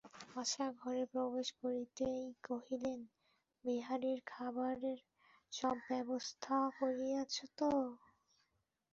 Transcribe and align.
আশা 0.35 0.65
ঘরে 0.79 1.03
প্রবেশ 1.13 1.47
করিতেই 1.61 2.19
কহিলেন, 2.43 2.99
বেহারির 3.63 4.19
খাবারের 4.27 4.99
সব 5.53 5.75
ব্যবস্থা 5.89 6.55
করিয়াছ 6.79 7.35
তো? 7.59 7.71